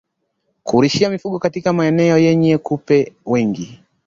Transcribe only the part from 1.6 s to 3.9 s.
maeneo yenye kupe wengi